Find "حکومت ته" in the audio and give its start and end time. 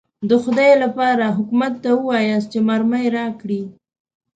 1.37-1.89